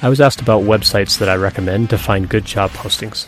I 0.00 0.08
was 0.08 0.20
asked 0.20 0.40
about 0.40 0.62
websites 0.62 1.18
that 1.18 1.28
I 1.28 1.34
recommend 1.34 1.90
to 1.90 1.98
find 1.98 2.28
good 2.28 2.44
job 2.44 2.70
postings. 2.70 3.26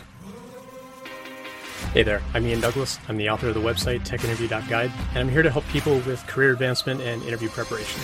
Hey 1.92 2.04
there, 2.04 2.22
I'm 2.32 2.46
Ian 2.46 2.60
Douglas. 2.60 3.00
I'm 3.08 3.16
the 3.16 3.28
author 3.28 3.48
of 3.48 3.54
the 3.54 3.60
website 3.60 4.06
techinterview.guide, 4.06 4.92
and 5.10 5.18
I'm 5.18 5.28
here 5.28 5.42
to 5.42 5.50
help 5.50 5.66
people 5.66 5.98
with 6.02 6.24
career 6.28 6.52
advancement 6.52 7.00
and 7.00 7.24
interview 7.24 7.48
preparation. 7.48 8.00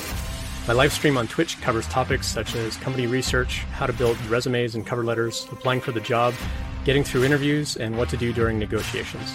My 0.67 0.75
live 0.75 0.93
stream 0.93 1.17
on 1.17 1.29
Twitch 1.29 1.61
covers 1.61 1.87
topics 1.87 2.27
such 2.27 2.57
as 2.57 2.77
company 2.79 3.07
research, 3.07 3.59
how 3.71 3.87
to 3.87 3.93
build 3.93 4.21
resumes 4.27 4.75
and 4.75 4.85
cover 4.85 5.05
letters, 5.05 5.47
applying 5.53 5.81
for 5.81 5.93
the 5.93 6.01
job, 6.01 6.35
getting 6.85 7.05
through 7.05 7.23
interviews, 7.23 7.77
and 7.77 7.97
what 7.97 8.09
to 8.09 8.17
do 8.17 8.33
during 8.33 8.59
negotiations. 8.59 9.33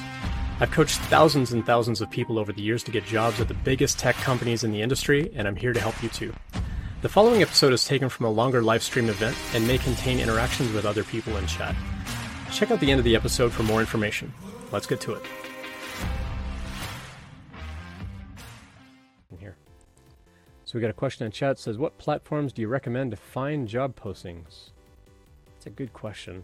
I've 0.60 0.72
coached 0.72 1.00
thousands 1.04 1.54
and 1.54 1.66
thousands 1.66 2.02
of 2.02 2.12
people 2.12 2.38
over 2.38 2.52
the 2.52 2.62
years 2.62 2.84
to 2.84 2.92
get 2.92 3.06
jobs 3.06 3.40
at 3.40 3.48
the 3.48 3.54
biggest 3.54 3.98
tech 3.98 4.18
companies 4.18 4.66
in 4.66 4.74
the 4.74 4.82
industry, 4.82 5.32
and 5.34 5.48
I'm 5.48 5.56
here 5.56 5.72
to 5.72 5.80
help 5.80 6.04
you 6.04 6.10
too. 6.10 6.34
The 7.02 7.10
following 7.10 7.42
episode 7.42 7.74
is 7.74 7.84
taken 7.84 8.10
from 8.10 8.28
a 8.28 8.30
longer 8.30 8.62
live 8.62 8.84
stream 8.84 9.10
event 9.10 9.36
and 9.56 9.66
may 9.66 9.80
contain 9.80 10.20
interactions 10.20 10.72
with 10.72 10.86
other 10.86 11.04
people 11.04 11.36
in 11.38 11.48
chat. 11.48 11.76
Check 12.52 12.70
out 12.70 12.80
the 12.80 12.92
end 12.92 13.00
of 13.00 13.04
the 13.04 13.16
episode 13.16 13.52
for 13.52 13.64
more 13.64 13.80
information. 13.80 14.32
Let's 14.72 14.86
get 14.86 15.02
to 15.02 15.14
it. 15.14 15.24
Here. 19.40 19.58
So 20.64 20.78
we 20.78 20.82
got 20.82 20.92
a 20.92 20.94
question 20.94 21.26
in 21.26 21.32
chat 21.32 21.58
says 21.58 21.80
what 21.80 21.98
platforms 21.98 22.54
do 22.54 22.62
you 22.62 22.68
recommend 22.68 23.10
to 23.10 23.18
find 23.18 23.68
job 23.68 24.00
postings? 24.00 24.70
That's 25.56 25.66
a 25.66 25.72
good 25.72 25.94
question. 25.94 26.44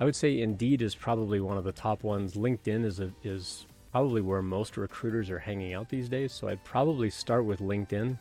I 0.00 0.06
would 0.06 0.16
say 0.16 0.40
Indeed 0.40 0.80
is 0.80 0.94
probably 0.94 1.40
one 1.40 1.58
of 1.58 1.64
the 1.64 1.72
top 1.72 2.02
ones. 2.02 2.36
LinkedIn 2.36 2.86
is 2.86 3.00
a, 3.00 3.12
is 3.22 3.66
probably 3.92 4.22
where 4.22 4.40
most 4.40 4.78
recruiters 4.78 5.28
are 5.28 5.40
hanging 5.40 5.74
out 5.74 5.90
these 5.90 6.08
days, 6.08 6.32
so 6.32 6.48
I'd 6.48 6.64
probably 6.64 7.10
start 7.10 7.44
with 7.44 7.60
LinkedIn 7.60 8.18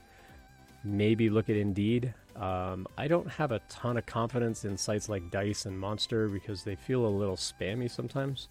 maybe 0.83 1.29
look 1.29 1.49
at 1.49 1.55
Indeed. 1.55 2.13
Um, 2.35 2.87
I 2.97 3.07
don't 3.07 3.29
have 3.29 3.51
a 3.51 3.59
ton 3.69 3.97
of 3.97 4.05
confidence 4.05 4.65
in 4.65 4.77
sites 4.77 5.07
like 5.09 5.29
Dice 5.29 5.65
and 5.65 5.79
Monster 5.79 6.27
because 6.27 6.63
they 6.63 6.75
feel 6.75 7.05
a 7.05 7.07
little 7.07 7.35
spammy 7.35 7.89
sometimes. 7.89 8.47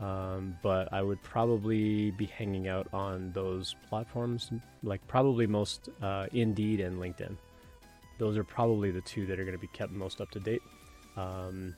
Um, 0.00 0.56
but 0.62 0.92
I 0.92 1.02
would 1.02 1.22
probably 1.22 2.10
be 2.10 2.26
hanging 2.26 2.68
out 2.68 2.86
on 2.92 3.32
those 3.32 3.74
platforms, 3.88 4.50
like 4.82 5.06
probably 5.06 5.46
most 5.46 5.88
uh, 6.02 6.26
Indeed 6.32 6.80
and 6.80 6.98
LinkedIn. 7.00 7.34
Those 8.18 8.36
are 8.36 8.44
probably 8.44 8.90
the 8.90 9.00
two 9.02 9.26
that 9.26 9.40
are 9.40 9.44
going 9.44 9.56
to 9.56 9.60
be 9.60 9.68
kept 9.68 9.92
most 9.92 10.20
up 10.20 10.30
to 10.32 10.40
date. 10.40 10.62
Um, 11.16 11.74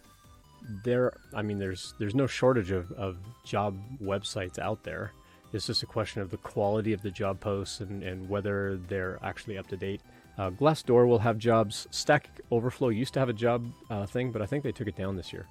there, 0.84 1.12
I 1.32 1.42
mean, 1.42 1.58
there's 1.58 1.94
there's 2.00 2.14
no 2.14 2.26
shortage 2.26 2.72
of, 2.72 2.90
of 2.92 3.18
job 3.44 3.76
websites 4.02 4.58
out 4.58 4.82
there. 4.82 5.12
It's 5.52 5.66
just 5.66 5.82
a 5.82 5.86
question 5.86 6.20
of 6.20 6.30
the 6.30 6.36
quality 6.36 6.92
of 6.92 7.02
the 7.02 7.10
job 7.10 7.40
posts 7.40 7.80
and, 7.80 8.02
and 8.02 8.28
whether 8.28 8.76
they're 8.88 9.18
actually 9.22 9.56
up 9.56 9.66
to 9.68 9.76
date. 9.76 10.02
Uh, 10.36 10.50
Glassdoor 10.50 11.08
will 11.08 11.18
have 11.18 11.38
jobs. 11.38 11.88
Stack 11.90 12.28
Overflow 12.50 12.90
used 12.90 13.14
to 13.14 13.20
have 13.20 13.28
a 13.28 13.32
job 13.32 13.66
uh, 13.90 14.06
thing, 14.06 14.30
but 14.30 14.42
I 14.42 14.46
think 14.46 14.62
they 14.62 14.72
took 14.72 14.86
it 14.86 14.96
down 14.96 15.16
this 15.16 15.32
year. 15.32 15.46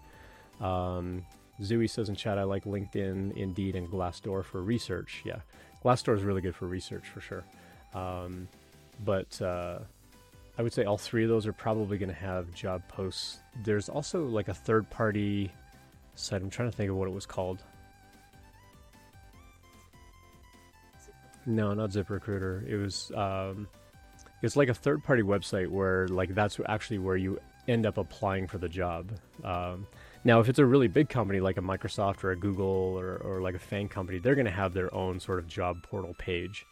Um, 0.62 1.26
Zooey 1.62 1.90
says 1.90 2.10
in 2.10 2.16
chat, 2.16 2.38
I 2.38 2.44
like 2.44 2.66
LinkedIn, 2.66 3.36
Indeed, 3.36 3.76
and 3.76 3.90
Glassdoor 3.90 4.46
for 4.46 4.62
research. 4.62 5.24
Yeah, 5.26 5.40
Glassdoor 5.84 6.16
is 6.16 6.24
really 6.24 6.42
good 6.42 6.56
for 6.56 6.68
research 6.68 7.08
for 7.10 7.20
sure. 7.20 7.44
Um, 7.94 8.48
but 9.04 9.42
uh, 9.42 9.80
I 10.58 10.62
would 10.62 10.74
say 10.74 10.86
all 10.86 10.98
three 10.98 11.24
of 11.24 11.30
those 11.30 11.48
are 11.48 11.54
probably 11.54 11.98
going 11.98 12.10
to 12.10 12.16
have 12.16 12.54
job 12.54 12.82
posts. 12.88 13.40
There's 13.64 13.90
also 13.90 14.26
like 14.26 14.48
a 14.48 14.54
third 14.54 14.90
party 14.90 15.52
site. 16.16 16.42
I'm 16.42 16.50
trying 16.50 16.70
to 16.70 16.78
think 16.78 16.90
of 16.90 16.96
what 16.96 17.08
it 17.08 17.14
was 17.14 17.26
called. 17.26 17.64
No, 21.48 21.74
not 21.74 21.92
ZipRecruiter. 21.92 22.68
It 22.68 22.76
was 22.76 23.10
um, 23.16 23.70
it's 24.42 24.58
like 24.58 24.68
a 24.68 24.74
third 24.74 25.02
party 25.04 25.24
website 25.24 25.70
where 25.70 26.08
like 26.10 26.36
that's 26.36 26.60
actually 26.68 27.00
where 27.00 27.16
you 27.16 27.40
end 27.70 27.86
up 27.86 27.98
applying 27.98 28.48
for 28.48 28.58
the 28.58 28.68
job. 28.68 29.12
Um, 29.46 29.88
now, 30.26 30.42
if 30.42 30.50
it's 30.50 30.60
a 30.60 30.66
really 30.66 30.90
big 30.90 31.08
company 31.08 31.40
like 31.40 31.58
a 31.58 31.62
Microsoft 31.62 32.26
or 32.26 32.32
a 32.32 32.36
Google 32.36 32.66
or, 32.66 33.16
or 33.18 33.42
like 33.42 33.56
a 33.56 33.60
FANG 33.60 33.88
company, 33.88 34.20
they're 34.20 34.36
going 34.36 34.46
to 34.46 34.52
have 34.52 34.74
their 34.74 34.94
own 34.94 35.22
sort 35.22 35.40
of 35.40 35.48
job 35.48 35.82
portal 35.84 36.14
page. 36.18 36.66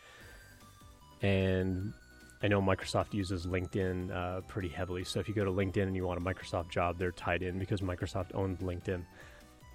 And 1.22 1.94
I 2.44 2.50
know 2.50 2.62
Microsoft 2.62 3.14
uses 3.14 3.46
LinkedIn 3.46 4.14
uh, 4.14 4.42
pretty 4.42 4.68
heavily. 4.68 5.06
So 5.06 5.22
if 5.22 5.30
you 5.30 5.34
go 5.34 5.46
to 5.46 5.52
LinkedIn 5.52 5.84
and 5.84 5.96
you 5.96 6.06
want 6.06 6.20
a 6.20 6.24
Microsoft 6.24 6.70
job, 6.70 6.98
they're 6.98 7.12
tied 7.12 7.44
in 7.44 7.58
because 7.58 7.80
Microsoft 7.80 8.32
owns 8.34 8.60
LinkedIn. 8.60 9.06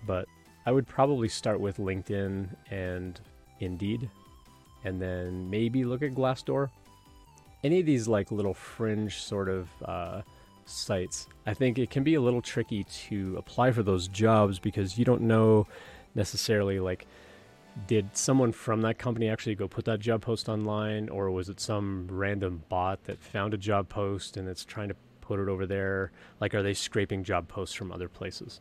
But 0.06 0.26
I 0.66 0.72
would 0.72 0.86
probably 0.86 1.28
start 1.28 1.58
with 1.58 1.78
LinkedIn 1.78 2.48
and 2.70 3.18
Indeed 3.60 4.10
and 4.84 5.00
then 5.00 5.48
maybe 5.50 5.84
look 5.84 6.02
at 6.02 6.12
Glassdoor. 6.12 6.70
Any 7.62 7.80
of 7.80 7.86
these 7.86 8.08
like 8.08 8.30
little 8.30 8.54
fringe 8.54 9.18
sort 9.18 9.48
of 9.48 9.68
uh, 9.84 10.22
sites, 10.64 11.28
I 11.46 11.54
think 11.54 11.78
it 11.78 11.90
can 11.90 12.02
be 12.02 12.14
a 12.14 12.20
little 12.20 12.42
tricky 12.42 12.84
to 13.08 13.36
apply 13.36 13.72
for 13.72 13.82
those 13.82 14.08
jobs 14.08 14.58
because 14.58 14.98
you 14.98 15.04
don't 15.04 15.22
know 15.22 15.66
necessarily 16.14 16.80
like 16.80 17.06
did 17.86 18.16
someone 18.16 18.52
from 18.52 18.82
that 18.82 18.98
company 18.98 19.28
actually 19.28 19.54
go 19.54 19.68
put 19.68 19.84
that 19.84 20.00
job 20.00 20.20
post 20.20 20.48
online 20.48 21.08
or 21.08 21.30
was 21.30 21.48
it 21.48 21.60
some 21.60 22.08
random 22.10 22.62
bot 22.68 23.04
that 23.04 23.22
found 23.22 23.54
a 23.54 23.56
job 23.56 23.88
post 23.88 24.36
and 24.36 24.48
it's 24.48 24.64
trying 24.64 24.88
to 24.88 24.96
put 25.20 25.38
it 25.38 25.48
over 25.48 25.66
there? 25.66 26.10
Like 26.40 26.54
are 26.54 26.62
they 26.62 26.74
scraping 26.74 27.24
job 27.24 27.48
posts 27.48 27.74
from 27.74 27.92
other 27.92 28.08
places? 28.08 28.60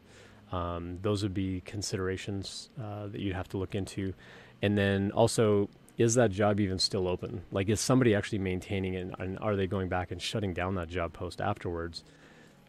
Um, 0.51 0.99
those 1.01 1.23
would 1.23 1.33
be 1.33 1.61
considerations 1.61 2.69
uh, 2.81 3.07
that 3.07 3.19
you'd 3.19 3.35
have 3.35 3.49
to 3.49 3.57
look 3.57 3.75
into. 3.75 4.13
And 4.61 4.77
then 4.77 5.11
also 5.11 5.69
is 5.99 6.15
that 6.15 6.31
job 6.31 6.61
even 6.61 6.79
still 6.79 7.09
open? 7.09 7.41
Like, 7.51 7.67
is 7.67 7.81
somebody 7.81 8.15
actually 8.15 8.39
maintaining 8.39 8.93
it, 8.93 9.13
and 9.19 9.37
are 9.39 9.57
they 9.57 9.67
going 9.67 9.89
back 9.89 10.11
and 10.11 10.21
shutting 10.21 10.53
down 10.53 10.75
that 10.75 10.87
job 10.87 11.11
post 11.11 11.41
afterwards? 11.41 12.05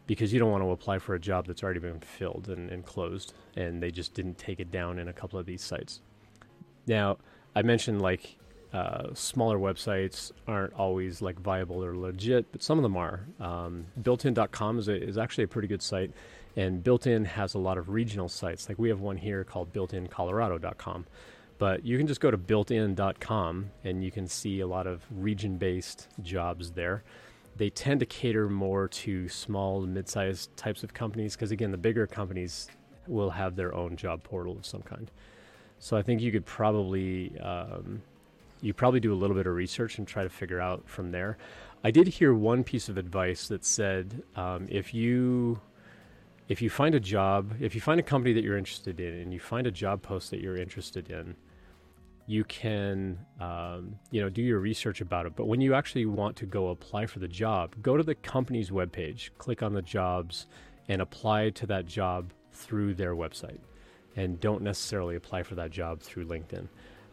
Because 0.05 0.33
you 0.33 0.39
don't 0.39 0.51
want 0.51 0.63
to 0.65 0.71
apply 0.71 0.99
for 0.99 1.15
a 1.15 1.19
job 1.19 1.47
that's 1.47 1.63
already 1.63 1.79
been 1.79 2.01
filled 2.01 2.49
and, 2.49 2.69
and 2.69 2.85
closed, 2.85 3.33
and 3.55 3.81
they 3.81 3.89
just 3.89 4.13
didn't 4.13 4.37
take 4.37 4.59
it 4.59 4.69
down 4.69 4.99
in 4.99 5.07
a 5.07 5.13
couple 5.13 5.39
of 5.39 5.45
these 5.45 5.63
sites. 5.63 6.01
Now, 6.85 7.19
I 7.55 7.61
mentioned 7.61 8.01
like 8.01 8.37
uh, 8.73 9.13
smaller 9.13 9.57
websites 9.57 10.33
aren't 10.45 10.73
always 10.73 11.21
like 11.21 11.39
viable 11.39 11.81
or 11.83 11.95
legit, 11.95 12.51
but 12.51 12.61
some 12.61 12.77
of 12.77 12.83
them 12.83 12.97
are. 12.97 13.27
Um, 13.39 13.85
builtin.com 14.01 14.77
is, 14.77 14.89
a, 14.89 15.01
is 15.01 15.17
actually 15.17 15.45
a 15.45 15.47
pretty 15.47 15.69
good 15.69 15.81
site, 15.81 16.11
and 16.57 16.83
Builtin 16.83 17.25
has 17.25 17.53
a 17.53 17.59
lot 17.59 17.77
of 17.77 17.87
regional 17.87 18.27
sites. 18.27 18.67
Like 18.67 18.77
we 18.77 18.89
have 18.89 18.99
one 18.99 19.15
here 19.15 19.45
called 19.45 19.71
builtincolorado.com. 19.71 21.05
But 21.61 21.85
you 21.85 21.95
can 21.99 22.07
just 22.07 22.19
go 22.19 22.31
to 22.31 22.39
builtin.com 22.39 23.69
and 23.83 24.03
you 24.03 24.09
can 24.09 24.25
see 24.25 24.61
a 24.61 24.65
lot 24.65 24.87
of 24.87 25.05
region 25.11 25.59
based 25.59 26.07
jobs 26.23 26.71
there. 26.71 27.03
They 27.55 27.69
tend 27.69 27.99
to 27.99 28.07
cater 28.07 28.49
more 28.49 28.87
to 28.87 29.29
small, 29.29 29.81
mid 29.81 30.09
sized 30.09 30.57
types 30.57 30.83
of 30.83 30.95
companies 30.95 31.35
because, 31.35 31.51
again, 31.51 31.69
the 31.69 31.77
bigger 31.77 32.07
companies 32.07 32.67
will 33.05 33.29
have 33.29 33.55
their 33.55 33.75
own 33.75 33.95
job 33.95 34.23
portal 34.23 34.57
of 34.57 34.65
some 34.65 34.81
kind. 34.81 35.11
So 35.77 35.95
I 35.95 36.01
think 36.01 36.19
you 36.19 36.31
could 36.31 36.47
probably. 36.47 37.37
Um, 37.39 38.01
you 38.61 38.73
probably 38.73 38.99
do 38.99 39.13
a 39.13 39.19
little 39.21 39.35
bit 39.35 39.45
of 39.45 39.53
research 39.53 39.99
and 39.99 40.07
try 40.07 40.23
to 40.23 40.29
figure 40.29 40.59
out 40.59 40.89
from 40.89 41.11
there. 41.11 41.37
I 41.83 41.91
did 41.91 42.07
hear 42.07 42.33
one 42.33 42.63
piece 42.63 42.89
of 42.89 42.97
advice 42.97 43.47
that 43.49 43.65
said 43.65 44.23
um, 44.35 44.65
if 44.67 44.95
you 44.95 45.61
if 46.47 46.59
you 46.59 46.71
find 46.71 46.95
a 46.95 46.99
job, 46.99 47.53
if 47.59 47.75
you 47.75 47.81
find 47.81 47.99
a 47.99 48.03
company 48.03 48.33
that 48.33 48.43
you're 48.43 48.57
interested 48.57 48.99
in, 48.99 49.13
and 49.13 49.31
you 49.31 49.39
find 49.39 49.67
a 49.67 49.71
job 49.71 50.01
post 50.01 50.31
that 50.31 50.41
you're 50.41 50.57
interested 50.57 51.11
in, 51.11 51.35
you 52.31 52.45
can 52.45 53.19
um, 53.41 53.99
you 54.09 54.21
know 54.21 54.29
do 54.29 54.41
your 54.41 54.59
research 54.59 55.01
about 55.01 55.25
it. 55.25 55.35
But 55.35 55.47
when 55.47 55.59
you 55.59 55.73
actually 55.73 56.05
want 56.05 56.37
to 56.37 56.45
go 56.45 56.69
apply 56.69 57.05
for 57.05 57.19
the 57.19 57.27
job 57.27 57.75
go 57.81 57.97
to 57.97 58.03
the 58.03 58.15
company's 58.15 58.69
webpage 58.69 59.31
click 59.37 59.61
on 59.61 59.73
the 59.73 59.81
jobs 59.81 60.47
and 60.87 61.01
apply 61.01 61.49
to 61.49 61.67
that 61.67 61.85
job 61.85 62.31
through 62.53 62.93
their 62.93 63.15
website. 63.15 63.59
And 64.15 64.39
don't 64.39 64.61
necessarily 64.61 65.15
apply 65.15 65.43
for 65.43 65.55
that 65.55 65.71
job 65.71 66.01
through 66.01 66.25
linkedin. 66.25 66.67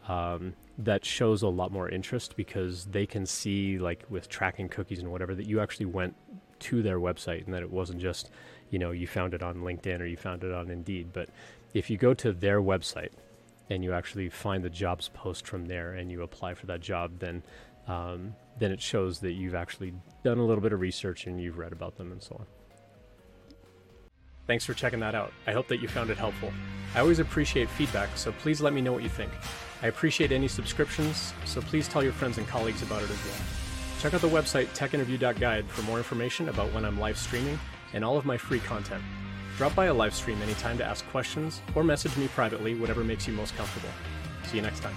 Um, 0.07 0.53
that 0.77 1.05
shows 1.05 1.43
a 1.43 1.47
lot 1.47 1.71
more 1.71 1.89
interest 1.89 2.35
because 2.35 2.85
they 2.85 3.05
can 3.05 3.25
see 3.25 3.77
like 3.77 4.05
with 4.09 4.29
tracking 4.29 4.69
cookies 4.69 4.99
and 4.99 5.11
whatever 5.11 5.35
that 5.35 5.47
you 5.47 5.59
actually 5.59 5.85
went 5.85 6.15
to 6.59 6.81
their 6.81 6.99
website 6.99 7.45
and 7.45 7.53
that 7.53 7.61
it 7.61 7.71
wasn't 7.71 7.99
just 8.01 8.31
you 8.69 8.79
know 8.79 8.91
you 8.91 9.07
found 9.07 9.33
it 9.33 9.43
on 9.43 9.57
linkedin 9.57 9.99
or 9.99 10.05
you 10.05 10.15
found 10.15 10.45
it 10.45 10.53
on 10.53 10.69
indeed. 10.69 11.11
But 11.11 11.29
if 11.73 11.89
you 11.89 11.97
go 11.97 12.13
to 12.13 12.31
their 12.31 12.61
website 12.61 13.11
and 13.69 13.83
you 13.83 13.93
actually 13.93 14.29
find 14.29 14.63
the 14.63 14.69
jobs 14.69 15.09
post 15.13 15.47
from 15.47 15.65
there 15.65 15.93
and 15.93 16.11
you 16.11 16.23
apply 16.23 16.53
for 16.53 16.65
that 16.67 16.81
job, 16.81 17.19
then 17.19 17.43
um, 17.87 18.35
then 18.59 18.71
it 18.71 18.81
shows 18.81 19.19
that 19.19 19.31
you've 19.31 19.55
actually 19.55 19.93
done 20.23 20.37
a 20.37 20.45
little 20.45 20.61
bit 20.61 20.73
of 20.73 20.79
research 20.79 21.25
and 21.25 21.41
you've 21.41 21.57
read 21.57 21.71
about 21.71 21.97
them 21.97 22.11
and 22.11 22.21
so 22.21 22.35
on. 22.39 22.45
Thanks 24.45 24.65
for 24.65 24.73
checking 24.73 24.99
that 24.99 25.15
out. 25.15 25.31
I 25.47 25.51
hope 25.51 25.67
that 25.67 25.77
you 25.77 25.87
found 25.87 26.09
it 26.09 26.17
helpful. 26.17 26.51
I 26.95 26.99
always 26.99 27.19
appreciate 27.19 27.69
feedback, 27.69 28.09
so 28.15 28.31
please 28.31 28.61
let 28.61 28.73
me 28.73 28.81
know 28.81 28.91
what 28.91 29.03
you 29.03 29.09
think. 29.09 29.31
I 29.81 29.87
appreciate 29.87 30.31
any 30.31 30.47
subscriptions, 30.47 31.33
so 31.45 31.61
please 31.61 31.87
tell 31.87 32.03
your 32.03 32.13
friends 32.13 32.37
and 32.37 32.47
colleagues 32.47 32.81
about 32.81 33.03
it 33.03 33.09
as 33.09 33.25
well. 33.25 33.35
Check 33.99 34.13
out 34.13 34.21
the 34.21 34.27
website 34.27 34.67
techinterview.guide 34.75 35.67
for 35.67 35.81
more 35.83 35.97
information 35.97 36.49
about 36.49 36.73
when 36.73 36.83
I'm 36.83 36.99
live 36.99 37.17
streaming 37.17 37.59
and 37.93 38.03
all 38.03 38.17
of 38.17 38.25
my 38.25 38.37
free 38.37 38.59
content. 38.59 39.03
Drop 39.59 39.75
by 39.75 39.87
a 39.87 39.93
live 39.93 40.15
stream 40.15 40.41
anytime 40.41 40.77
to 40.77 40.85
ask 40.85 41.05
questions 41.09 41.61
or 41.75 41.83
message 41.83 42.15
me 42.15 42.29
privately, 42.29 42.75
whatever 42.75 43.03
makes 43.03 43.27
you 43.27 43.33
most 43.33 43.53
comfortable. 43.57 43.89
See 44.45 44.55
you 44.55 44.63
next 44.63 44.79
time. 44.79 44.95